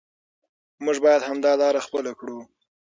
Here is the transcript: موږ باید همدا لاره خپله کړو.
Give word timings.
موږ 0.83 0.97
باید 1.05 1.21
همدا 1.29 1.51
لاره 1.61 1.81
خپله 1.87 2.11
کړو. 2.19 2.37